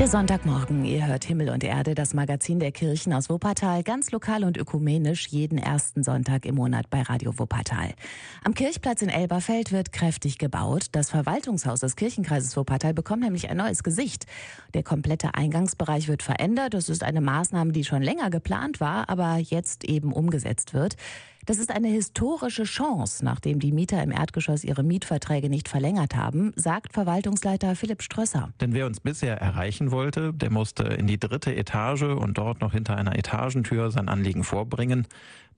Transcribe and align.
Der 0.00 0.08
Sonntagmorgen, 0.08 0.86
ihr 0.86 1.06
hört 1.06 1.26
Himmel 1.26 1.50
und 1.50 1.62
Erde, 1.62 1.94
das 1.94 2.14
Magazin 2.14 2.58
der 2.58 2.72
Kirchen 2.72 3.12
aus 3.12 3.28
Wuppertal, 3.28 3.82
ganz 3.82 4.10
lokal 4.12 4.44
und 4.44 4.56
ökumenisch, 4.56 5.26
jeden 5.26 5.58
ersten 5.58 6.02
Sonntag 6.02 6.46
im 6.46 6.54
Monat 6.54 6.88
bei 6.88 7.02
Radio 7.02 7.38
Wuppertal. 7.38 7.92
Am 8.42 8.54
Kirchplatz 8.54 9.02
in 9.02 9.10
Elberfeld 9.10 9.72
wird 9.72 9.92
kräftig 9.92 10.38
gebaut. 10.38 10.86
Das 10.92 11.10
Verwaltungshaus 11.10 11.80
des 11.80 11.96
Kirchenkreises 11.96 12.56
Wuppertal 12.56 12.94
bekommt 12.94 13.24
nämlich 13.24 13.50
ein 13.50 13.58
neues 13.58 13.82
Gesicht. 13.82 14.24
Der 14.72 14.82
komplette 14.82 15.34
Eingangsbereich 15.34 16.08
wird 16.08 16.22
verändert. 16.22 16.72
Das 16.72 16.88
ist 16.88 17.04
eine 17.04 17.20
Maßnahme, 17.20 17.72
die 17.72 17.84
schon 17.84 18.00
länger 18.00 18.30
geplant 18.30 18.80
war, 18.80 19.10
aber 19.10 19.36
jetzt 19.36 19.84
eben 19.84 20.14
umgesetzt 20.14 20.72
wird. 20.72 20.96
Das 21.46 21.58
ist 21.58 21.70
eine 21.70 21.88
historische 21.88 22.64
Chance, 22.64 23.24
nachdem 23.24 23.60
die 23.60 23.72
Mieter 23.72 24.02
im 24.02 24.12
Erdgeschoss 24.12 24.62
ihre 24.62 24.82
Mietverträge 24.82 25.48
nicht 25.48 25.68
verlängert 25.68 26.14
haben, 26.14 26.52
sagt 26.54 26.92
Verwaltungsleiter 26.92 27.74
Philipp 27.74 28.02
Strösser. 28.02 28.50
Denn 28.60 28.74
wer 28.74 28.86
uns 28.86 29.00
bisher 29.00 29.40
erreichen 29.40 29.90
wollte, 29.90 30.32
der 30.34 30.50
musste 30.50 30.84
in 30.84 31.06
die 31.06 31.18
dritte 31.18 31.54
Etage 31.54 32.02
und 32.02 32.36
dort 32.36 32.60
noch 32.60 32.72
hinter 32.72 32.96
einer 32.96 33.16
Etagentür 33.16 33.90
sein 33.90 34.08
Anliegen 34.08 34.44
vorbringen. 34.44 35.06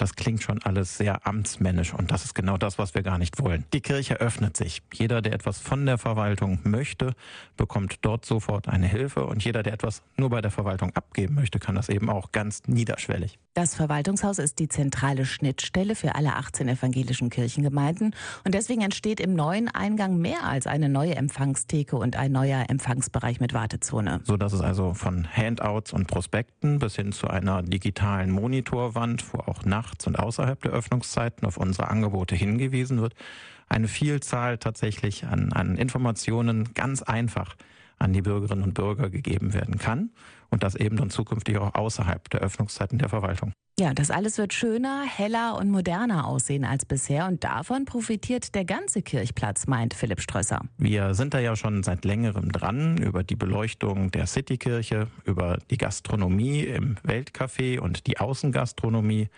Das 0.02 0.16
klingt 0.16 0.42
schon 0.42 0.61
alles 0.65 0.98
sehr 0.98 1.29
amtsmännisch 1.29 1.95
und 1.95 2.10
das 2.10 2.24
ist 2.24 2.34
genau 2.34 2.56
das, 2.56 2.77
was 2.77 2.93
wir 2.97 3.05
gar 3.05 3.19
nicht 3.19 3.41
wollen. 3.41 3.66
Die 3.73 3.80
Kirche 3.80 4.16
öffnet 4.16 4.56
sich. 4.56 4.83
Jeder, 4.93 5.23
der 5.23 5.33
etwas 5.33 5.60
von 5.60 5.87
der 5.87 5.97
Verwaltung 5.97 6.59
möchte, 6.65 7.15
bekommt 7.56 7.98
dort 8.02 8.24
sofort 8.24 8.66
eine 8.66 8.88
Hilfe 8.88 9.24
und 9.24 9.45
jeder, 9.45 9.62
der 9.62 9.74
etwas 9.74 10.02
nur 10.16 10.29
bei 10.30 10.41
der 10.41 10.51
Verwaltung 10.51 10.91
abgeben 10.96 11.37
möchte, 11.37 11.60
kann 11.60 11.77
das 11.77 11.88
eben 11.88 12.10
auch 12.10 12.33
ganz 12.33 12.65
niederschwellig. 12.66 13.38
Das 13.55 13.77
Verwaltungshaus 13.77 14.38
ist 14.41 14.59
die 14.59 14.69
zentrale 14.69 15.24
Schnittstelle 15.24 15.95
für 15.95 16.16
alle 16.16 16.34
18 16.34 16.69
evangelischen 16.69 17.30
Kirchengemeinden 17.30 18.15
und 18.45 18.55
deswegen 18.55 18.80
entsteht 18.80 19.21
im 19.21 19.34
neuen 19.34 19.69
Eingang 19.69 20.16
mehr 20.16 20.45
als 20.45 20.66
eine 20.66 20.88
neue 20.88 21.15
Empfangstheke 21.15 21.96
und 21.96 22.16
ein 22.16 22.32
neuer 22.32 22.65
Empfangsbereich 22.69 23.38
mit 23.38 23.52
Wartezone. 23.52 24.21
So 24.24 24.37
dass 24.37 24.52
es 24.52 24.63
also 24.63 24.95
von 24.95 25.29
Handouts 25.30 25.93
und 25.93 26.09
Prospekten 26.09 26.80
bis 26.80 26.96
hin 26.96 27.13
zu 27.13 27.29
einer 27.29 27.63
digitalen 27.63 28.30
Monitorwand, 28.30 29.32
wo 29.32 29.38
auch 29.41 29.65
nachts 29.65 29.91
nachts 29.93 30.07
und 30.07 30.18
außerhalb 30.18 30.60
der 30.62 30.73
Öffnungszeiten 30.73 31.46
auf 31.46 31.57
unsere 31.57 31.88
Angebote 31.88 32.35
hingewiesen 32.35 33.01
wird, 33.01 33.15
eine 33.68 33.88
Vielzahl 33.88 34.59
tatsächlich 34.59 35.24
an, 35.24 35.52
an 35.52 35.76
Informationen 35.76 36.73
ganz 36.74 37.02
einfach 37.02 37.57
an 37.98 38.13
die 38.13 38.23
Bürgerinnen 38.23 38.65
und 38.65 38.74
Bürger 38.74 39.10
gegeben 39.10 39.54
werden 39.54 39.79
kann 39.79 40.10
und 40.51 40.63
das 40.63 40.74
eben 40.74 40.96
dann 40.96 41.10
zukünftig 41.10 41.59
auch 41.59 41.74
außerhalb 41.74 42.29
der 42.30 42.40
Öffnungszeiten 42.40 42.98
der 42.98 43.09
Verwaltung. 43.09 43.52
Ja, 43.79 43.95
das 43.95 44.10
alles 44.10 44.37
wird 44.37 44.52
schöner, 44.52 45.04
heller 45.07 45.57
und 45.57 45.70
moderner 45.70 46.26
aussehen 46.26 46.65
als 46.65 46.85
bisher 46.85 47.26
und 47.26 47.43
davon 47.43 47.87
profitiert 47.87 48.54
der 48.54 48.66
ganze 48.66 49.01
Kirchplatz, 49.01 49.66
meint 49.66 49.95
Philipp 49.95 50.20
Strösser. 50.20 50.60
Wir 50.76 51.15
sind 51.15 51.32
da 51.32 51.38
ja 51.38 51.57
schon 51.57 51.82
seit 51.82 52.04
längerem 52.04 52.52
dran 52.52 52.98
über 52.98 53.24
die 53.24 53.37
Beleuchtung 53.37 54.10
der 54.10 54.26
Citykirche, 54.26 55.07
über 55.24 55.59
die 55.70 55.79
Gastronomie 55.79 56.60
im 56.60 56.96
Weltcafé 56.96 57.79
und 57.79 58.07
die 58.07 58.18
Außengastronomie, 58.18 59.29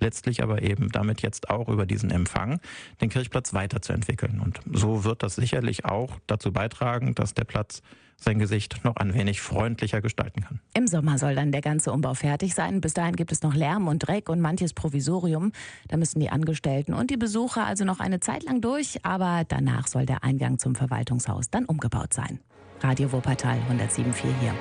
letztlich 0.00 0.42
aber 0.42 0.62
eben 0.62 0.90
damit 0.90 1.22
jetzt 1.22 1.50
auch 1.50 1.68
über 1.68 1.86
diesen 1.86 2.10
Empfang 2.10 2.60
den 3.00 3.08
Kirchplatz 3.08 3.54
weiterzuentwickeln. 3.54 4.40
Und 4.40 4.60
so 4.72 5.04
wird 5.04 5.22
das 5.22 5.36
sicherlich 5.36 5.84
auch 5.84 6.18
dazu 6.26 6.52
beitragen, 6.52 7.14
dass 7.14 7.34
der 7.34 7.44
Platz 7.44 7.82
sein 8.20 8.38
Gesicht 8.38 8.84
noch 8.84 8.96
ein 8.96 9.14
wenig 9.14 9.40
freundlicher 9.40 10.00
gestalten 10.00 10.42
kann. 10.42 10.60
Im 10.74 10.86
Sommer 10.86 11.18
soll 11.18 11.34
dann 11.34 11.52
der 11.52 11.60
ganze 11.60 11.92
Umbau 11.92 12.14
fertig 12.14 12.54
sein. 12.54 12.80
Bis 12.80 12.94
dahin 12.94 13.14
gibt 13.14 13.32
es 13.32 13.42
noch 13.42 13.54
Lärm 13.54 13.86
und 13.86 14.00
Dreck 14.00 14.28
und 14.28 14.40
manches 14.40 14.74
Provisorium. 14.74 15.52
Da 15.86 15.96
müssen 15.96 16.18
die 16.18 16.28
Angestellten 16.28 16.94
und 16.94 17.10
die 17.10 17.16
Besucher 17.16 17.64
also 17.64 17.84
noch 17.84 18.00
eine 18.00 18.20
Zeit 18.20 18.42
lang 18.42 18.60
durch, 18.60 19.04
aber 19.04 19.44
danach 19.46 19.86
soll 19.86 20.04
der 20.04 20.24
Eingang 20.24 20.58
zum 20.58 20.74
Verwaltungshaus 20.74 21.50
dann 21.50 21.64
umgebaut 21.64 22.12
sein. 22.12 22.40
Radio 22.80 23.12
Wuppertal 23.12 23.58
107.4 23.70 24.12
hier. 24.40 24.54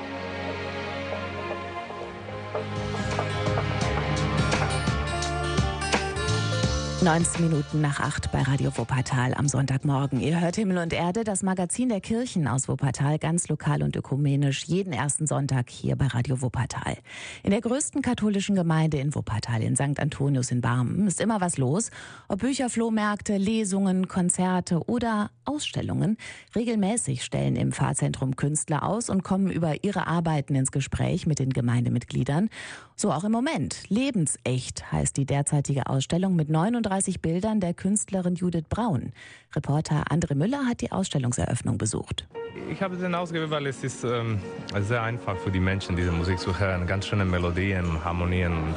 19 6.99 7.47
Minuten 7.47 7.79
nach 7.79 7.99
8 7.99 8.31
bei 8.31 8.41
Radio 8.41 8.75
Wuppertal 8.75 9.35
am 9.35 9.47
Sonntagmorgen. 9.47 10.19
Ihr 10.19 10.41
hört 10.41 10.55
Himmel 10.55 10.79
und 10.79 10.93
Erde, 10.93 11.23
das 11.23 11.43
Magazin 11.43 11.89
der 11.89 12.01
Kirchen 12.01 12.47
aus 12.47 12.67
Wuppertal, 12.67 13.19
ganz 13.19 13.47
lokal 13.49 13.83
und 13.83 13.95
ökumenisch, 13.95 14.63
jeden 14.63 14.93
ersten 14.93 15.27
Sonntag 15.27 15.69
hier 15.69 15.95
bei 15.95 16.07
Radio 16.07 16.41
Wuppertal. 16.41 16.97
In 17.43 17.51
der 17.51 17.61
größten 17.61 18.01
katholischen 18.01 18.55
Gemeinde 18.55 18.97
in 18.97 19.13
Wuppertal, 19.13 19.61
in 19.61 19.75
St. 19.75 19.99
Antonius 19.99 20.49
in 20.49 20.61
Barmen, 20.61 21.05
ist 21.05 21.21
immer 21.21 21.39
was 21.39 21.59
los. 21.59 21.91
Ob 22.29 22.39
Bücherflohmärkte, 22.39 23.37
Lesungen, 23.37 24.07
Konzerte 24.07 24.79
oder 24.89 25.29
Ausstellungen. 25.45 26.17
Regelmäßig 26.55 27.23
stellen 27.23 27.55
im 27.55 27.73
Pfarrzentrum 27.73 28.35
Künstler 28.35 28.81
aus 28.81 29.11
und 29.11 29.23
kommen 29.23 29.51
über 29.51 29.83
ihre 29.83 30.07
Arbeiten 30.07 30.55
ins 30.55 30.71
Gespräch 30.71 31.27
mit 31.27 31.37
den 31.37 31.51
Gemeindemitgliedern. 31.51 32.49
So 32.95 33.11
auch 33.11 33.23
im 33.23 33.31
Moment. 33.31 33.87
Lebensecht 33.89 34.91
heißt 34.91 35.15
die 35.15 35.27
derzeitige 35.27 35.85
Ausstellung 35.85 36.35
mit 36.35 36.49
39 36.49 36.86
Bildern 37.21 37.59
der 37.59 37.73
Künstlerin 37.73 38.35
Judith 38.35 38.65
Braun. 38.69 39.11
Reporter 39.55 40.05
André 40.09 40.35
Müller 40.35 40.65
hat 40.65 40.81
die 40.81 40.91
Ausstellungseröffnung 40.91 41.77
besucht. 41.77 42.27
Ich 42.71 42.81
habe 42.81 42.95
den 42.95 43.13
ausgewählt, 43.13 43.51
weil 43.51 43.67
es 43.67 43.83
ist 43.83 44.03
ähm, 44.03 44.39
sehr 44.79 45.03
einfach 45.03 45.37
für 45.37 45.51
die 45.51 45.59
Menschen, 45.59 45.95
diese 45.95 46.11
Musik 46.11 46.39
zu 46.39 46.57
hören. 46.57 46.87
Ganz 46.87 47.05
schöne 47.05 47.25
Melodien, 47.25 48.03
Harmonien. 48.03 48.73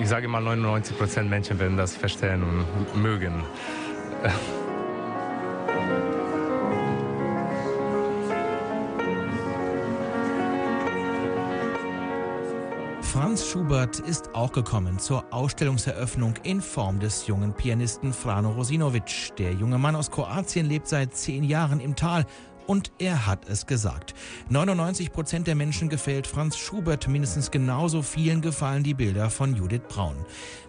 Ich 0.00 0.08
sage 0.08 0.26
mal, 0.28 0.40
99 0.40 0.98
Prozent 0.98 1.30
Menschen 1.30 1.58
werden 1.58 1.76
das 1.76 1.96
verstehen 1.96 2.42
und 2.42 3.00
mögen. 3.00 3.44
Franz 13.14 13.46
Schubert 13.46 14.00
ist 14.00 14.34
auch 14.34 14.50
gekommen 14.50 14.98
zur 14.98 15.32
Ausstellungseröffnung 15.32 16.34
in 16.42 16.60
Form 16.60 16.98
des 16.98 17.28
jungen 17.28 17.54
Pianisten 17.54 18.12
Frano 18.12 18.50
Rosinovic. 18.50 19.36
Der 19.38 19.52
junge 19.52 19.78
Mann 19.78 19.94
aus 19.94 20.10
Kroatien 20.10 20.66
lebt 20.66 20.88
seit 20.88 21.14
zehn 21.14 21.44
Jahren 21.44 21.78
im 21.78 21.94
Tal 21.94 22.26
und 22.66 22.92
er 22.98 23.26
hat 23.26 23.48
es 23.48 23.66
gesagt. 23.66 24.14
99 24.48 25.12
Prozent 25.12 25.46
der 25.46 25.54
Menschen 25.54 25.88
gefällt 25.88 26.26
Franz 26.26 26.56
Schubert, 26.56 27.08
mindestens 27.08 27.50
genauso 27.50 28.02
vielen 28.02 28.40
gefallen 28.40 28.82
die 28.82 28.94
Bilder 28.94 29.30
von 29.30 29.54
Judith 29.54 29.82
Braun. 29.88 30.16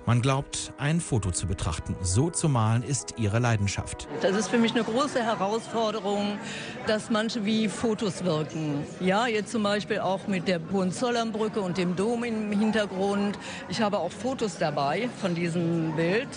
Man 0.05 0.21
glaubt, 0.21 0.71
ein 0.77 1.01
Foto 1.01 1.31
zu 1.31 1.47
betrachten. 1.47 1.95
So 2.01 2.29
zu 2.29 2.47
malen 2.47 2.83
ist 2.83 3.15
ihre 3.17 3.39
Leidenschaft. 3.39 4.07
Das 4.21 4.35
ist 4.35 4.49
für 4.49 4.59
mich 4.59 4.73
eine 4.73 4.83
große 4.83 5.23
Herausforderung, 5.23 6.37
dass 6.85 7.09
manche 7.09 7.43
wie 7.43 7.67
Fotos 7.67 8.23
wirken. 8.23 8.83
Ja, 8.99 9.25
jetzt 9.25 9.51
zum 9.51 9.63
Beispiel 9.63 9.99
auch 9.99 10.27
mit 10.27 10.47
der 10.47 10.59
Hohenzollernbrücke 10.71 11.59
und 11.59 11.79
dem 11.79 11.95
Dom 11.95 12.23
im 12.23 12.51
Hintergrund. 12.51 13.39
Ich 13.67 13.81
habe 13.81 13.97
auch 13.97 14.11
Fotos 14.11 14.59
dabei 14.59 15.09
von 15.21 15.33
diesem 15.33 15.95
Bild. 15.95 16.29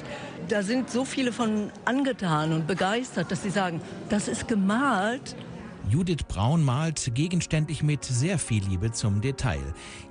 Da 0.48 0.62
sind 0.62 0.90
so 0.90 1.04
viele 1.04 1.32
von 1.32 1.70
angetan 1.84 2.52
und 2.52 2.66
begeistert, 2.66 3.30
dass 3.30 3.42
sie 3.42 3.50
sagen, 3.50 3.80
das 4.08 4.28
ist 4.28 4.48
gemalt 4.48 5.36
Judith 5.88 6.24
Braun 6.28 6.62
malt 6.62 7.12
gegenständlich 7.14 7.82
mit 7.82 8.04
sehr 8.04 8.38
viel 8.38 8.64
Liebe 8.64 8.92
zum 8.92 9.20
Detail. 9.20 9.62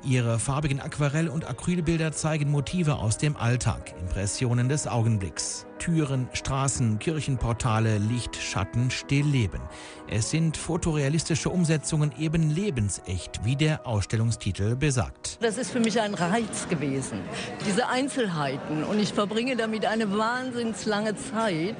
Ihre 0.04 0.40
farbigen 0.40 0.80
Aquarell- 0.80 1.30
und 1.30 1.48
Acrylbilder 1.48 2.12
zeigen 2.12 2.50
Motive 2.50 2.96
aus 2.96 3.18
dem 3.18 3.38
Alltag, 3.38 3.94
Impressionen 4.00 4.70
des 4.70 4.88
Augenblicks. 4.88 5.68
Türen, 5.78 6.28
Straßen, 6.34 6.98
Kirchenportale, 7.00 8.00
Licht, 8.00 8.36
Schatten, 8.36 8.90
Stillleben. 8.90 9.62
Es 10.10 10.32
sind 10.32 10.58
fotorealistische 10.58 11.50
Umsetzungen 11.50 12.12
eben 12.18 12.50
lebensecht, 12.50 13.42
wie 13.44 13.56
der 13.56 13.86
Ausstellungstitel 13.86 14.76
besagt. 14.76 15.38
Das 15.42 15.58
ist 15.58 15.72
für 15.72 15.80
mich 15.80 16.02
ein 16.02 16.16
Reiz 16.16 16.68
gewesen, 16.70 17.20
diese 17.68 17.88
Einzelheiten. 17.88 18.84
Und 18.84 19.00
ich 19.00 19.14
verbringe 19.14 19.56
damit 19.56 19.86
eine 19.86 20.18
wahnsinns 20.18 20.86
lange 20.86 21.16
Zeit 21.16 21.76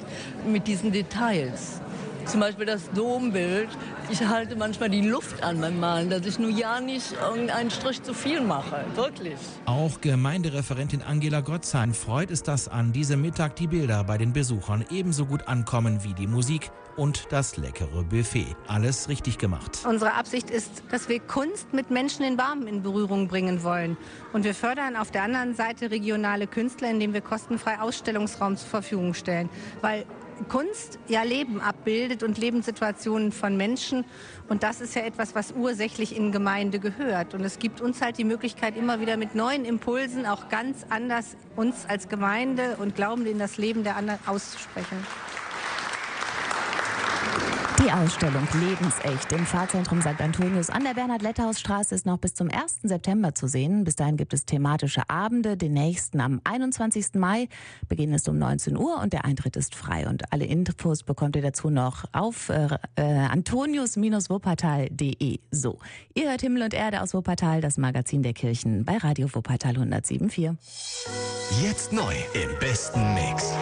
mit 0.46 0.68
diesen 0.68 0.92
Details. 0.92 1.80
Zum 2.28 2.40
Beispiel 2.40 2.66
das 2.66 2.90
Dombild. 2.90 3.70
Ich 4.10 4.22
halte 4.22 4.54
manchmal 4.54 4.90
die 4.90 5.00
Luft 5.00 5.42
an 5.42 5.62
beim 5.62 5.80
Malen, 5.80 6.10
dass 6.10 6.26
ich 6.26 6.38
nur 6.38 6.50
ja 6.50 6.78
nicht 6.78 7.14
irgendeinen 7.14 7.70
Strich 7.70 8.02
zu 8.02 8.12
viel 8.12 8.42
mache. 8.42 8.84
Wirklich. 8.94 9.38
Auch 9.64 9.98
Gemeindereferentin 10.02 11.00
Angela 11.00 11.40
Gottsheim 11.40 11.94
freut 11.94 12.30
es, 12.30 12.42
dass 12.42 12.68
an 12.68 12.92
diesem 12.92 13.22
Mittag 13.22 13.56
die 13.56 13.66
Bilder 13.66 14.04
bei 14.04 14.18
den 14.18 14.34
Besuchern 14.34 14.84
ebenso 14.90 15.24
gut 15.24 15.48
ankommen 15.48 16.04
wie 16.04 16.12
die 16.12 16.26
Musik 16.26 16.70
und 16.96 17.28
das 17.30 17.56
leckere 17.56 18.04
Buffet. 18.04 18.54
Alles 18.66 19.08
richtig 19.08 19.38
gemacht. 19.38 19.78
Unsere 19.88 20.12
Absicht 20.12 20.50
ist, 20.50 20.82
dass 20.90 21.08
wir 21.08 21.20
Kunst 21.20 21.72
mit 21.72 21.90
Menschen 21.90 22.26
in 22.26 22.36
Barmen 22.36 22.66
in 22.66 22.82
Berührung 22.82 23.28
bringen 23.28 23.62
wollen. 23.62 23.96
Und 24.34 24.44
wir 24.44 24.54
fördern 24.54 24.96
auf 24.96 25.10
der 25.10 25.22
anderen 25.22 25.54
Seite 25.54 25.90
regionale 25.90 26.46
Künstler, 26.46 26.90
indem 26.90 27.14
wir 27.14 27.22
kostenfrei 27.22 27.80
Ausstellungsraum 27.80 28.58
zur 28.58 28.68
Verfügung 28.68 29.14
stellen. 29.14 29.48
Weil 29.80 30.04
Kunst 30.48 30.98
ja 31.08 31.22
Leben 31.22 31.60
abbildet 31.60 32.22
und 32.22 32.38
Lebenssituationen 32.38 33.32
von 33.32 33.56
Menschen. 33.56 34.04
Und 34.48 34.62
das 34.62 34.80
ist 34.80 34.94
ja 34.94 35.02
etwas, 35.02 35.34
was 35.34 35.52
ursächlich 35.52 36.16
in 36.16 36.32
Gemeinde 36.32 36.78
gehört. 36.78 37.34
Und 37.34 37.44
es 37.44 37.58
gibt 37.58 37.80
uns 37.80 38.00
halt 38.00 38.18
die 38.18 38.24
Möglichkeit, 38.24 38.76
immer 38.76 39.00
wieder 39.00 39.16
mit 39.16 39.34
neuen 39.34 39.64
Impulsen 39.64 40.26
auch 40.26 40.48
ganz 40.48 40.86
anders 40.88 41.36
uns 41.56 41.86
als 41.86 42.08
Gemeinde 42.08 42.76
und 42.78 42.94
Glaubende 42.94 43.30
in 43.30 43.38
das 43.38 43.58
Leben 43.58 43.84
der 43.84 43.96
anderen 43.96 44.20
auszusprechen. 44.26 45.04
Die 47.84 47.92
Ausstellung 47.92 48.48
Lebensecht 48.54 49.30
im 49.30 49.44
Pfarrzentrum 49.46 50.00
St. 50.00 50.20
Antonius 50.20 50.68
an 50.68 50.82
der 50.82 50.94
Bernhard-Letthaus-Straße 50.94 51.94
ist 51.94 52.06
noch 52.06 52.18
bis 52.18 52.34
zum 52.34 52.50
1. 52.50 52.80
September 52.82 53.36
zu 53.36 53.46
sehen. 53.46 53.84
Bis 53.84 53.94
dahin 53.94 54.16
gibt 54.16 54.34
es 54.34 54.44
thematische 54.44 55.08
Abende, 55.08 55.56
den 55.56 55.74
nächsten 55.74 56.20
am 56.20 56.40
21. 56.42 57.14
Mai. 57.14 57.48
Beginn 57.88 58.12
ist 58.12 58.28
um 58.28 58.36
19 58.36 58.76
Uhr 58.76 59.00
und 59.00 59.12
der 59.12 59.24
Eintritt 59.24 59.54
ist 59.54 59.76
frei. 59.76 60.08
Und 60.08 60.32
alle 60.32 60.44
Infos 60.44 61.04
bekommt 61.04 61.36
ihr 61.36 61.42
dazu 61.42 61.70
noch 61.70 62.04
auf 62.10 62.48
äh, 62.48 62.66
äh, 62.96 63.02
antonius-wuppertal.de. 63.02 65.38
So, 65.52 65.78
ihr 66.14 66.30
hört 66.30 66.40
Himmel 66.40 66.64
und 66.64 66.74
Erde 66.74 67.00
aus 67.00 67.14
Wuppertal, 67.14 67.60
das 67.60 67.78
Magazin 67.78 68.24
der 68.24 68.32
Kirchen 68.32 68.84
bei 68.84 68.96
Radio 68.96 69.32
Wuppertal 69.32 69.76
107.4. 69.76 70.56
Jetzt 71.62 71.92
neu 71.92 72.12
im 72.34 72.58
besten 72.58 73.14
Mix. 73.14 73.52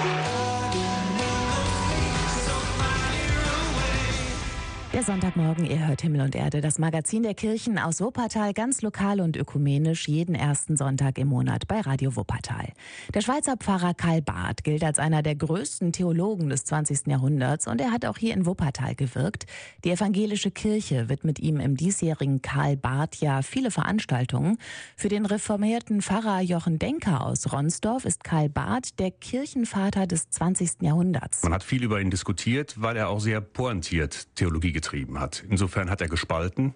Der 4.97 5.03
Sonntagmorgen, 5.03 5.67
ihr 5.67 5.87
hört 5.87 6.01
Himmel 6.01 6.23
und 6.23 6.35
Erde, 6.35 6.63
das 6.63 6.79
Magazin 6.79 7.23
der 7.23 7.35
Kirchen 7.35 7.79
aus 7.79 8.01
Wuppertal, 8.01 8.55
ganz 8.55 8.81
lokal 8.81 9.21
und 9.21 9.37
ökumenisch, 9.37 10.09
jeden 10.09 10.35
ersten 10.35 10.79
Sonntag 10.79 11.19
im 11.19 11.29
Monat 11.29 11.69
bei 11.69 11.83
Radio 11.83 12.17
Wuppertal. 12.17 12.73
Der 13.13 13.21
Schweizer 13.21 13.59
Pfarrer 13.59 13.93
Karl 13.93 14.23
Barth 14.23 14.65
gilt 14.65 14.83
als 14.83 14.99
einer 14.99 15.21
der 15.21 15.35
größten 15.35 15.93
Theologen 15.93 16.49
des 16.49 16.65
20. 16.65 17.09
Jahrhunderts 17.09 17.67
und 17.67 17.79
er 17.83 17.93
hat 17.93 18.07
auch 18.07 18.17
hier 18.17 18.33
in 18.33 18.47
Wuppertal 18.47 18.95
gewirkt. 18.95 19.45
Die 19.85 19.91
evangelische 19.91 20.51
Kirche 20.51 21.11
widmet 21.11 21.41
ihm 21.41 21.61
im 21.61 21.77
diesjährigen 21.77 22.41
Karl 22.41 22.79
Barth 22.79 23.17
Jahr 23.17 23.43
viele 23.43 23.71
Veranstaltungen. 23.71 24.57
Für 24.97 25.11
den 25.11 25.27
reformierten 25.27 26.01
Pfarrer 26.01 26.41
Jochen 26.41 26.79
Denker 26.79 27.27
aus 27.27 27.53
Ronsdorf 27.53 28.07
ist 28.07 28.25
Karl 28.25 28.49
Barth 28.49 28.99
der 28.99 29.11
Kirchenvater 29.11 30.07
des 30.07 30.31
20. 30.31 30.81
Jahrhunderts. 30.81 31.43
Man 31.43 31.53
hat 31.53 31.65
viel 31.65 31.85
über 31.85 32.01
ihn 32.01 32.11
diskutiert, 32.11 32.77
weil 32.79 32.97
er 32.97 33.11
auch 33.11 33.21
sehr 33.21 33.43
pointiert 33.43 34.35
Theologie 34.37 34.73
getrieben 34.73 34.86
getrieben 34.87 35.19
hat. 35.19 35.45
Insofern 35.49 35.91
hat 35.91 36.01
er 36.01 36.09
gespalten. 36.09 36.75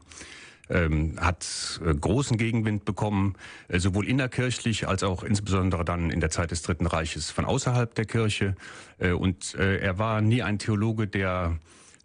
Ähm, 0.69 1.17
hat 1.21 1.81
äh, 1.85 1.93
großen 1.93 2.37
Gegenwind 2.37 2.85
bekommen, 2.85 3.35
äh, 3.67 3.81
sowohl 3.81 4.07
innerkirchlich 4.07 4.87
als 4.87 5.03
auch 5.03 5.25
insbesondere 5.25 5.85
dann 5.85 6.11
in 6.11 6.21
der 6.21 6.31
Zeit 6.31 6.53
des 6.53 6.62
Dritten 6.62 6.87
Reiches 6.87 7.31
von 7.31 7.45
außerhalb 7.45 7.93
der 7.93 8.05
Kirche. 8.05 8.55
Äh, 8.99 9.11
und 9.11 9.55
er 9.55 9.99
war 9.99 10.21
nie 10.21 10.43
ein 10.43 10.61
Theologe, 10.61 11.09
der 11.09 11.59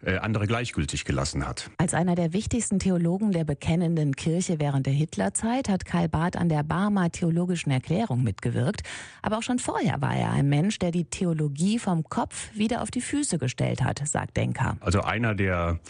andere 0.06 0.46
gleichgültig 0.46 1.04
gelassen 1.04 1.46
hat. 1.46 1.70
Als 1.78 1.94
einer 1.94 2.14
der 2.14 2.32
wichtigsten 2.32 2.78
Theologen 2.78 3.32
der 3.32 3.44
bekennenden 3.44 4.14
Kirche 4.14 4.60
während 4.60 4.86
der 4.86 4.92
Hitlerzeit 4.92 5.68
hat 5.68 5.84
Karl 5.84 6.08
Barth 6.08 6.36
an 6.36 6.48
der 6.48 6.62
Barmer 6.62 7.10
Theologischen 7.10 7.70
Erklärung 7.70 8.22
mitgewirkt. 8.22 8.82
Aber 9.22 9.38
auch 9.38 9.42
schon 9.42 9.58
vorher 9.58 10.00
war 10.00 10.14
er 10.14 10.30
ein 10.32 10.48
Mensch, 10.48 10.78
der 10.78 10.90
die 10.90 11.04
Theologie 11.04 11.78
vom 11.78 12.04
Kopf 12.04 12.50
wieder 12.54 12.82
auf 12.82 12.90
die 12.90 13.00
Füße 13.00 13.38
gestellt 13.38 13.82
hat, 13.82 14.00
sagt 14.06 14.36
Denker. 14.36 14.76
Also 14.80 15.00
einer, 15.00 15.34
der 15.34 15.80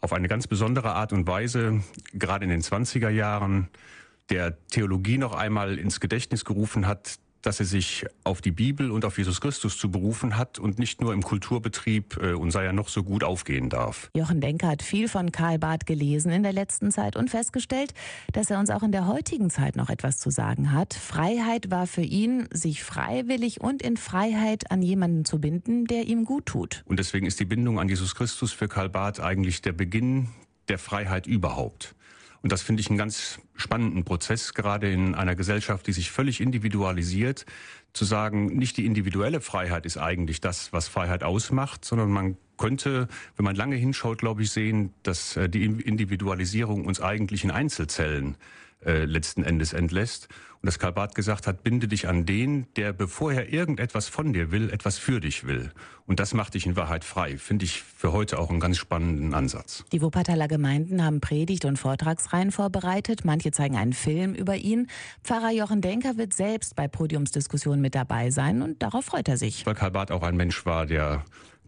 auf 0.00 0.12
eine 0.12 0.28
ganz 0.28 0.46
besondere 0.46 0.94
Art 0.94 1.12
und 1.12 1.26
Weise, 1.26 1.82
gerade 2.12 2.44
in 2.44 2.50
den 2.50 2.62
20er 2.62 3.08
Jahren, 3.08 3.68
der 4.30 4.56
Theologie 4.68 5.18
noch 5.18 5.34
einmal 5.34 5.78
ins 5.78 6.00
Gedächtnis 6.00 6.44
gerufen 6.44 6.86
hat, 6.86 7.16
dass 7.46 7.60
er 7.60 7.66
sich 7.66 8.04
auf 8.24 8.40
die 8.40 8.50
Bibel 8.50 8.90
und 8.90 9.04
auf 9.04 9.18
Jesus 9.18 9.40
Christus 9.40 9.78
zu 9.78 9.88
berufen 9.88 10.36
hat 10.36 10.58
und 10.58 10.80
nicht 10.80 11.00
nur 11.00 11.12
im 11.12 11.22
Kulturbetrieb 11.22 12.18
äh, 12.20 12.32
und 12.32 12.50
sei 12.50 12.64
er 12.64 12.72
noch 12.72 12.88
so 12.88 13.04
gut 13.04 13.22
aufgehen 13.22 13.70
darf. 13.70 14.10
Jochen 14.16 14.40
Denker 14.40 14.66
hat 14.66 14.82
viel 14.82 15.08
von 15.08 15.30
Karl 15.30 15.58
Barth 15.58 15.86
gelesen 15.86 16.32
in 16.32 16.42
der 16.42 16.52
letzten 16.52 16.90
Zeit 16.90 17.14
und 17.14 17.30
festgestellt, 17.30 17.94
dass 18.32 18.50
er 18.50 18.58
uns 18.58 18.70
auch 18.70 18.82
in 18.82 18.90
der 18.90 19.06
heutigen 19.06 19.48
Zeit 19.48 19.76
noch 19.76 19.90
etwas 19.90 20.18
zu 20.18 20.30
sagen 20.30 20.72
hat. 20.72 20.94
Freiheit 20.94 21.70
war 21.70 21.86
für 21.86 22.02
ihn, 22.02 22.48
sich 22.50 22.82
freiwillig 22.82 23.60
und 23.60 23.80
in 23.80 23.96
Freiheit 23.96 24.70
an 24.72 24.82
jemanden 24.82 25.24
zu 25.24 25.40
binden, 25.40 25.84
der 25.86 26.06
ihm 26.06 26.24
gut 26.24 26.46
tut. 26.46 26.82
Und 26.86 26.98
deswegen 26.98 27.26
ist 27.26 27.38
die 27.38 27.44
Bindung 27.44 27.78
an 27.78 27.88
Jesus 27.88 28.16
Christus 28.16 28.52
für 28.52 28.66
Karl 28.66 28.88
Barth 28.88 29.20
eigentlich 29.20 29.62
der 29.62 29.72
Beginn 29.72 30.30
der 30.68 30.78
Freiheit 30.78 31.26
überhaupt. 31.26 31.94
Und 32.46 32.52
das 32.52 32.62
finde 32.62 32.80
ich 32.80 32.88
einen 32.90 32.96
ganz 32.96 33.40
spannenden 33.56 34.04
Prozess, 34.04 34.54
gerade 34.54 34.88
in 34.88 35.16
einer 35.16 35.34
Gesellschaft, 35.34 35.84
die 35.88 35.92
sich 35.92 36.12
völlig 36.12 36.40
individualisiert, 36.40 37.44
zu 37.92 38.04
sagen, 38.04 38.56
nicht 38.56 38.76
die 38.76 38.86
individuelle 38.86 39.40
Freiheit 39.40 39.84
ist 39.84 39.96
eigentlich 39.96 40.40
das, 40.40 40.72
was 40.72 40.86
Freiheit 40.86 41.24
ausmacht, 41.24 41.84
sondern 41.84 42.12
man 42.12 42.36
könnte, 42.56 43.08
wenn 43.34 43.42
man 43.42 43.56
lange 43.56 43.74
hinschaut, 43.74 44.18
glaube 44.18 44.42
ich, 44.42 44.52
sehen, 44.52 44.94
dass 45.02 45.36
äh, 45.36 45.48
die 45.48 45.64
Individualisierung 45.64 46.84
uns 46.84 47.00
eigentlich 47.00 47.42
in 47.42 47.50
Einzelzellen 47.50 48.36
äh, 48.84 49.04
letzten 49.04 49.42
Endes 49.42 49.72
entlässt. 49.72 50.28
Und 50.60 50.66
dass 50.66 50.78
Karl 50.78 50.92
Barth 50.92 51.14
gesagt 51.14 51.46
hat, 51.46 51.62
binde 51.62 51.86
dich 51.86 52.08
an 52.08 52.26
den, 52.26 52.66
der 52.76 52.92
bevor 52.92 53.32
er 53.32 53.52
irgendetwas 53.52 54.08
von 54.08 54.32
dir 54.32 54.50
will, 54.50 54.70
etwas 54.70 54.98
für 54.98 55.20
dich 55.20 55.46
will. 55.46 55.70
Und 56.06 56.18
das 56.18 56.34
macht 56.34 56.54
dich 56.54 56.66
in 56.66 56.76
Wahrheit 56.76 57.04
frei. 57.04 57.36
Finde 57.38 57.64
ich 57.64 57.82
für 57.82 58.12
heute 58.12 58.38
auch 58.38 58.50
einen 58.50 58.60
ganz 58.60 58.78
spannenden 58.78 59.34
Ansatz. 59.34 59.84
Die 59.92 60.02
Wuppertaler 60.02 60.48
Gemeinden 60.48 61.04
haben 61.04 61.20
Predigt- 61.20 61.64
und 61.64 61.78
Vortragsreihen 61.78 62.52
vorbereitet. 62.52 63.24
Manche 63.24 63.52
zeigen 63.52 63.76
einen 63.76 63.92
Film 63.92 64.34
über 64.34 64.56
ihn. 64.56 64.88
Pfarrer 65.22 65.52
Jochen 65.52 65.80
Denker 65.80 66.16
wird 66.16 66.32
selbst 66.32 66.74
bei 66.74 66.88
Podiumsdiskussionen 66.88 67.80
mit 67.80 67.94
dabei 67.94 68.30
sein 68.30 68.62
und 68.62 68.82
darauf 68.82 69.04
freut 69.04 69.28
er 69.28 69.36
sich. 69.36 69.66
Weil 69.66 69.74
Karl 69.74 69.90
Barth 69.90 70.10
auch 70.10 70.22
ein 70.22 70.36
Mensch 70.36 70.64
war, 70.66 70.86
der 70.86 71.24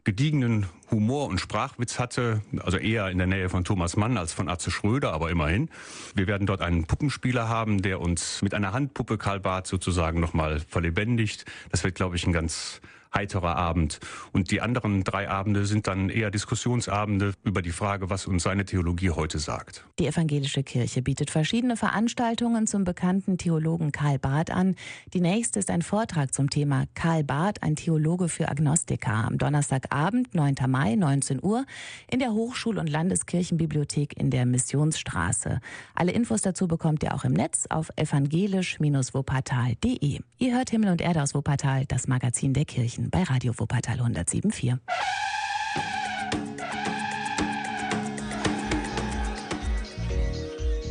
gediegenen 0.09 0.65
Humor 0.91 1.27
und 1.27 1.39
Sprachwitz 1.39 1.99
hatte, 1.99 2.41
also 2.61 2.79
eher 2.79 3.11
in 3.11 3.19
der 3.19 3.27
Nähe 3.27 3.51
von 3.51 3.65
Thomas 3.65 3.95
Mann 3.95 4.17
als 4.17 4.33
von 4.33 4.49
Atze 4.49 4.71
Schröder, 4.71 5.13
aber 5.13 5.29
immerhin. 5.29 5.69
Wir 6.15 6.27
werden 6.27 6.47
dort 6.47 6.63
einen 6.63 6.87
Puppenspieler 6.87 7.47
haben, 7.47 7.83
der 7.83 8.01
uns 8.01 8.41
mit 8.41 8.55
einer 8.55 8.73
Handpuppe 8.73 9.19
Karl 9.19 9.39
Barth 9.39 9.67
sozusagen 9.67 10.19
nochmal 10.19 10.61
verlebendigt. 10.67 11.45
Das 11.71 11.85
wird, 11.85 11.95
glaube 11.95 12.17
ich, 12.17 12.27
ein 12.27 12.33
ganz 12.33 12.81
heiterer 13.15 13.57
Abend. 13.57 14.01
Und 14.33 14.51
die 14.51 14.61
anderen 14.61 15.05
drei 15.05 15.29
Abende 15.29 15.67
sind 15.67 15.87
dann 15.87 16.11
eher 16.11 16.31
Diskussionsabende 16.31 17.33
über 17.45 17.63
die 17.63 17.71
Frage, 17.71 18.11
was 18.11 18.27
uns 18.27 18.43
seine 18.43 18.65
Theologie 18.65 19.11
heute 19.11 19.39
sagt. 19.39 19.85
Die 19.99 20.07
evangelische 20.07 20.63
Kirche 20.63 21.03
bietet 21.03 21.31
verschiedene 21.31 21.77
Veranstaltungen 21.77 22.67
zum 22.67 22.85
bekannten 22.85 23.39
Theologen 23.39 23.93
Karl 23.93 24.19
Barth 24.19 24.51
an. 24.51 24.75
Die 25.15 25.21
nächste 25.21 25.59
ist 25.59 25.71
ein 25.71 25.83
Vortrag 25.83 26.35
zum 26.35 26.51
Thema 26.51 26.85
Karl 26.95 27.25
Barth, 27.25 27.63
ein 27.63 27.77
Theologe 27.77 28.29
für 28.29 28.49
Agnostiker, 28.49 29.25
am 29.27 29.39
Donnerstagabend, 29.39 30.35
9. 30.35 30.55
Mai, 30.69 30.95
19 30.95 31.43
Uhr, 31.43 31.65
in 32.11 32.19
der 32.19 32.31
Hochschul- 32.31 32.79
und 32.79 32.89
Landeskirchenbibliothek 32.89 34.19
in 34.19 34.31
der 34.31 34.47
Missionsstraße. 34.47 35.61
Alle 35.95 36.13
Infos 36.13 36.43
dazu 36.43 36.69
bekommt 36.69 37.03
ihr 37.03 37.15
auch 37.15 37.25
im 37.25 37.33
Netz 37.33 37.67
auf 37.71 37.91
evangelisch-wuppertal.de. 37.97 40.21
Ihr 40.39 40.57
hört 40.57 40.71
Himmel 40.71 40.91
und 40.91 41.01
Erde 41.01 41.23
aus 41.23 41.35
Wuppertal, 41.35 41.87
das 41.87 42.09
Magazin 42.09 42.53
der 42.53 42.65
Kirchen 42.65 42.98
bei 42.99 43.23
Radio 43.23 43.53
Wuppertal 43.59 44.01
107.4. 44.01 44.79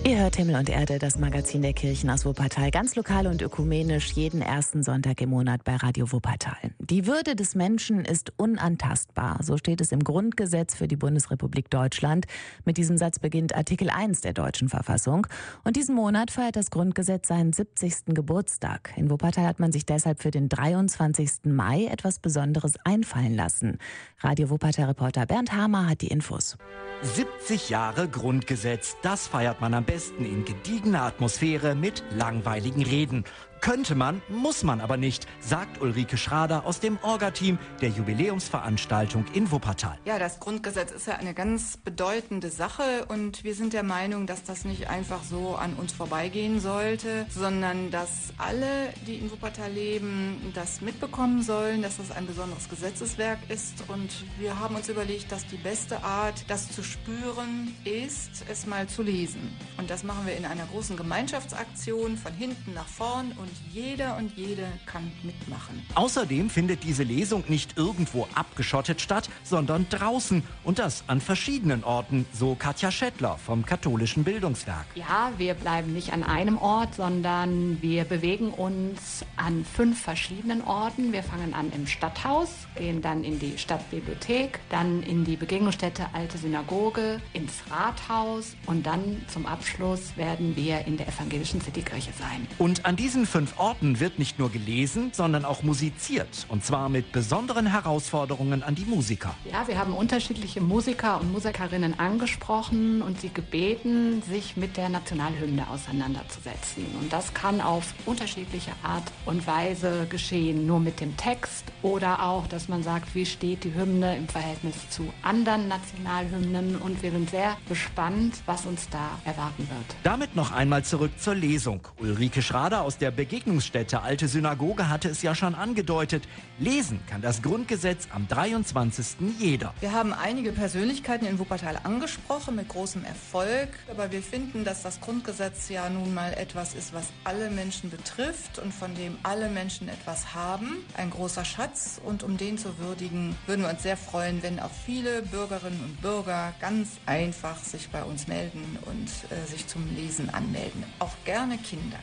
Ihr 0.07 0.19
hört 0.19 0.37
Himmel 0.37 0.55
und 0.55 0.69
Erde, 0.69 0.99
das 0.99 1.19
Magazin 1.19 1.61
der 1.61 1.73
Kirchen 1.73 2.09
aus 2.09 2.25
Wuppertal, 2.25 2.71
ganz 2.71 2.95
lokal 2.95 3.27
und 3.27 3.41
ökumenisch, 3.41 4.13
jeden 4.13 4.41
ersten 4.41 4.81
Sonntag 4.81 5.19
im 5.19 5.31
Monat 5.31 5.65
bei 5.65 5.75
Radio 5.75 6.09
Wuppertal. 6.13 6.55
Die 6.79 7.05
Würde 7.05 7.35
des 7.35 7.55
Menschen 7.55 8.05
ist 8.05 8.31
unantastbar, 8.37 9.37
so 9.43 9.57
steht 9.57 9.81
es 9.81 9.91
im 9.91 10.05
Grundgesetz 10.05 10.75
für 10.75 10.87
die 10.87 10.95
Bundesrepublik 10.95 11.69
Deutschland. 11.69 12.25
Mit 12.63 12.77
diesem 12.77 12.97
Satz 12.97 13.19
beginnt 13.19 13.53
Artikel 13.53 13.89
1 13.89 14.21
der 14.21 14.31
deutschen 14.31 14.69
Verfassung. 14.69 15.27
Und 15.65 15.75
diesen 15.75 15.93
Monat 15.93 16.31
feiert 16.31 16.55
das 16.55 16.71
Grundgesetz 16.71 17.27
seinen 17.27 17.51
70. 17.51 18.05
Geburtstag. 18.15 18.93
In 18.95 19.09
Wuppertal 19.09 19.45
hat 19.45 19.59
man 19.59 19.73
sich 19.73 19.85
deshalb 19.85 20.21
für 20.21 20.31
den 20.31 20.47
23. 20.47 21.31
Mai 21.43 21.83
etwas 21.83 22.19
Besonderes 22.19 22.75
einfallen 22.85 23.35
lassen. 23.35 23.77
Radio 24.21 24.49
Wuppertal-Reporter 24.51 25.25
Bernd 25.25 25.51
Hamer 25.51 25.89
hat 25.89 25.99
die 25.99 26.07
Infos. 26.07 26.57
70 27.01 27.69
Jahre 27.69 28.07
Grundgesetz, 28.07 28.95
das 29.01 29.27
feiert 29.27 29.59
man 29.59 29.73
am 29.73 29.83
besten 29.83 29.96
in 30.19 30.45
gediegener 30.45 31.03
Atmosphäre 31.03 31.75
mit 31.75 32.03
langweiligen 32.11 32.83
Reden. 32.83 33.25
Könnte 33.61 33.95
man, 33.95 34.21
muss 34.29 34.63
man 34.63 34.81
aber 34.81 34.97
nicht, 34.97 35.27
sagt 35.39 35.81
Ulrike 35.81 36.17
Schrader 36.17 36.65
aus 36.65 36.79
dem 36.79 36.97
Orga-Team 37.01 37.57
der 37.81 37.89
Jubiläumsveranstaltung 37.89 39.25
in 39.33 39.51
Wuppertal. 39.51 39.97
Ja, 40.05 40.19
das 40.19 40.39
Grundgesetz 40.39 40.91
ist 40.91 41.07
ja 41.07 41.15
eine 41.15 41.33
ganz 41.33 41.77
bedeutende 41.77 42.49
Sache 42.49 43.05
und 43.07 43.43
wir 43.43 43.55
sind 43.55 43.73
der 43.73 43.83
Meinung, 43.83 44.27
dass 44.27 44.43
das 44.43 44.63
nicht 44.63 44.89
einfach 44.89 45.23
so 45.23 45.55
an 45.55 45.73
uns 45.73 45.91
vorbeigehen 45.91 46.59
sollte, 46.59 47.25
sondern 47.29 47.91
dass 47.91 48.33
alle, 48.37 48.93
die 49.05 49.15
in 49.15 49.31
Wuppertal 49.31 49.71
leben, 49.71 50.51
das 50.53 50.81
mitbekommen 50.81 51.41
sollen, 51.41 51.81
dass 51.81 51.97
das 51.97 52.11
ein 52.11 52.27
besonderes 52.27 52.69
Gesetzeswerk 52.69 53.39
ist 53.49 53.83
und 53.87 54.09
wir 54.39 54.59
haben 54.59 54.75
uns 54.75 54.87
überlegt, 54.87 55.31
dass 55.31 55.45
die 55.47 55.57
beste 55.57 56.03
Art, 56.03 56.45
das 56.47 56.71
zu 56.71 56.83
spüren, 56.83 57.75
ist, 57.83 58.45
es 58.49 58.65
mal 58.65 58.87
zu 58.87 59.01
lesen. 59.01 59.55
Und 59.77 59.89
das 59.89 60.03
machen 60.03 60.25
wir 60.25 60.37
in 60.37 60.45
einer 60.45 60.65
großen 60.65 60.95
Gemeinschaftsaktion 60.95 62.17
von 62.17 62.33
hinten 62.33 62.73
nach 62.73 62.87
vorn 62.87 63.31
und 63.37 63.46
jeder 63.71 64.17
und 64.17 64.35
jede 64.35 64.67
kann 64.85 65.11
mitmachen. 65.23 65.81
Außerdem 65.95 66.49
findet 66.49 66.83
diese 66.83 67.03
Lesung 67.03 67.43
nicht 67.47 67.77
irgendwo 67.77 68.27
abgeschottet 68.35 69.01
statt, 69.01 69.29
sondern 69.43 69.87
draußen 69.89 70.43
und 70.63 70.79
das 70.79 71.03
an 71.07 71.21
verschiedenen 71.21 71.83
Orten, 71.83 72.25
so 72.33 72.55
Katja 72.55 72.91
Schettler 72.91 73.37
vom 73.37 73.65
katholischen 73.65 74.23
Bildungswerk. 74.23 74.85
Ja, 74.95 75.31
wir 75.37 75.53
bleiben 75.53 75.93
nicht 75.93 76.11
an 76.11 76.23
einem 76.23 76.57
Ort, 76.57 76.95
sondern 76.95 77.81
wir 77.81 78.03
bewegen 78.03 78.49
uns 78.49 79.23
an 79.35 79.65
fünf 79.65 80.01
verschiedenen 80.01 80.63
Orten. 80.63 81.13
Wir 81.13 81.23
fangen 81.23 81.53
an 81.53 81.71
im 81.73 81.87
Stadthaus, 81.87 82.49
gehen 82.75 83.01
dann 83.01 83.23
in 83.23 83.39
die 83.39 83.57
Stadtbibliothek, 83.57 84.59
dann 84.69 85.03
in 85.03 85.23
die 85.23 85.37
Begegnungsstätte 85.37 86.07
Alte 86.13 86.37
Synagoge, 86.37 87.21
ins 87.33 87.53
Rathaus 87.69 88.55
und 88.65 88.85
dann 88.85 89.23
zum 89.27 89.45
Abschluss 89.45 90.17
werden 90.17 90.55
wir 90.55 90.85
in 90.85 90.97
der 90.97 91.07
evangelischen 91.07 91.61
Citykirche 91.61 92.11
sein. 92.17 92.47
Und 92.57 92.85
an 92.85 92.95
diesen 92.95 93.25
fünf 93.25 93.36
Orten 93.57 93.99
wird 93.99 94.17
nicht 94.17 94.39
nur 94.39 94.51
gelesen, 94.51 95.11
sondern 95.13 95.45
auch 95.45 95.61
musiziert. 95.61 96.47
Und 96.49 96.65
zwar 96.65 96.89
mit 96.89 97.11
besonderen 97.11 97.67
Herausforderungen 97.67 98.63
an 98.63 98.73
die 98.73 98.85
Musiker. 98.85 99.35
Ja, 99.51 99.67
wir 99.67 99.77
haben 99.77 99.93
unterschiedliche 99.93 100.59
Musiker 100.59 101.21
und 101.21 101.31
Musikerinnen 101.31 101.99
angesprochen 101.99 103.01
und 103.03 103.21
sie 103.21 103.29
gebeten, 103.29 104.23
sich 104.23 104.57
mit 104.57 104.75
der 104.75 104.89
Nationalhymne 104.89 105.69
auseinanderzusetzen. 105.69 106.85
Und 106.99 107.13
das 107.13 107.33
kann 107.33 107.61
auf 107.61 107.93
unterschiedliche 108.07 108.71
Art 108.81 109.03
und 109.25 109.45
Weise 109.45 110.07
geschehen, 110.09 110.65
nur 110.65 110.79
mit 110.79 110.99
dem 110.99 111.15
Text 111.15 111.65
oder 111.83 112.23
auch, 112.23 112.47
dass 112.47 112.67
man 112.67 112.81
sagt, 112.81 113.13
wie 113.13 113.25
steht 113.25 113.63
die 113.63 113.73
Hymne 113.75 114.17
im 114.17 114.27
Verhältnis 114.27 114.89
zu 114.89 115.13
anderen 115.21 115.67
Nationalhymnen 115.67 116.77
und 116.77 117.03
wir 117.03 117.11
sind 117.11 117.29
sehr 117.29 117.55
gespannt, 117.69 118.41
was 118.45 118.65
uns 118.65 118.89
da 118.89 119.09
erwarten 119.25 119.67
wird. 119.69 119.95
Damit 120.03 120.35
noch 120.35 120.51
einmal 120.51 120.83
zurück 120.83 121.11
zur 121.19 121.35
Lesung. 121.35 121.81
Ulrike 121.99 122.41
Schrader 122.41 122.81
aus 122.81 122.97
der 122.97 123.11
Begegnungsstätte 123.27 124.03
Alte 124.03 124.29
Synagoge 124.29 124.87
hatte 124.87 125.09
es 125.09 125.21
ja 125.21 125.35
schon 125.35 125.53
angedeutet. 125.53 126.23
Lesen 126.59 127.01
kann 127.09 127.21
das 127.21 127.41
Grundgesetz 127.41 128.07
am 128.13 128.25
23. 128.25 129.17
jeder. 129.37 129.73
Wir 129.81 129.91
haben 129.91 130.13
einige 130.13 130.53
Persönlichkeiten 130.53 131.25
in 131.25 131.37
Wuppertal 131.37 131.77
angesprochen 131.83 132.55
mit 132.55 132.69
großem 132.69 133.03
Erfolg, 133.03 133.67
aber 133.91 134.13
wir 134.13 134.21
finden, 134.21 134.63
dass 134.63 134.81
das 134.81 135.01
Grundgesetz 135.01 135.67
ja 135.67 135.89
nun 135.89 136.13
mal 136.13 136.35
etwas 136.35 136.73
ist, 136.73 136.93
was 136.93 137.07
alle 137.25 137.49
Menschen 137.49 137.89
betrifft 137.89 138.59
und 138.59 138.73
von 138.73 138.95
dem 138.95 139.17
alle 139.23 139.49
Menschen 139.49 139.89
etwas 139.89 140.33
haben. 140.33 140.77
Ein 140.95 141.09
großer 141.09 141.43
Schatz 141.43 141.99
und 142.05 142.23
um 142.23 142.37
den 142.37 142.57
zu 142.57 142.79
würdigen, 142.79 143.35
würden 143.45 143.63
wir 143.63 143.69
uns 143.71 143.83
sehr 143.83 143.97
freuen, 143.97 144.41
wenn 144.41 144.57
auch 144.61 144.71
viele 144.85 145.21
Bürgerinnen 145.23 145.81
und 145.83 146.01
Bürger 146.01 146.53
ganz 146.61 146.91
einfach 147.05 147.61
sich 147.61 147.89
bei 147.89 148.05
uns 148.05 148.29
melden 148.29 148.79
und 148.85 149.09
äh, 149.35 149.45
sich 149.51 149.67
zum 149.67 149.85
Lesen 149.97 150.29
anmelden. 150.29 150.85
Auch 150.99 151.15
gerne 151.25 151.57
Kinder. 151.57 151.99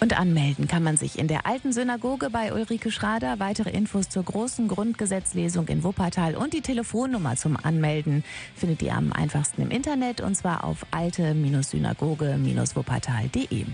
Und 0.00 0.18
anmelden 0.18 0.66
kann 0.68 0.84
man 0.84 0.96
sich 0.96 1.18
in 1.18 1.26
der 1.26 1.44
alten 1.46 1.72
Synagoge 1.72 2.30
bei 2.30 2.52
Ulrike 2.52 2.92
Schrader. 2.92 3.40
Weitere 3.40 3.70
Infos 3.70 4.08
zur 4.08 4.22
großen 4.22 4.68
Grundgesetzlesung 4.68 5.66
in 5.68 5.82
Wuppertal 5.82 6.36
und 6.36 6.54
die 6.54 6.60
Telefonnummer 6.60 7.34
zum 7.36 7.56
Anmelden 7.56 8.22
findet 8.54 8.80
ihr 8.82 8.94
am 8.94 9.12
einfachsten 9.12 9.62
im 9.62 9.70
Internet 9.70 10.20
und 10.20 10.36
zwar 10.36 10.62
auf 10.64 10.86
alte-synagoge-wuppertal.de. 10.92 13.66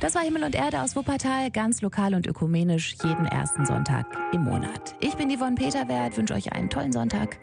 Das 0.00 0.14
war 0.14 0.22
Himmel 0.22 0.44
und 0.44 0.54
Erde 0.54 0.82
aus 0.82 0.94
Wuppertal, 0.94 1.50
ganz 1.50 1.82
lokal 1.82 2.14
und 2.14 2.28
ökumenisch, 2.28 2.94
jeden 3.02 3.26
ersten 3.26 3.66
Sonntag 3.66 4.06
im 4.32 4.44
Monat. 4.44 4.94
Ich 5.00 5.16
bin 5.16 5.36
Yvonne 5.36 5.56
Peterwert, 5.56 6.16
wünsche 6.16 6.34
euch 6.34 6.52
einen 6.52 6.70
tollen 6.70 6.92
Sonntag. 6.92 7.40